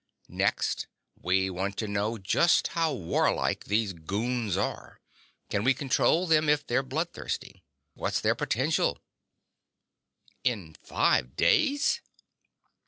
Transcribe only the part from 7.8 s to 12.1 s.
What's their potential?" "In five days?"